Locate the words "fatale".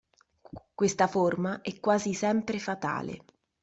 2.57-3.23